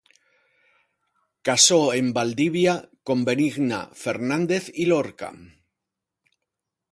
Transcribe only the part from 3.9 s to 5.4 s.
Fernández y Lorca.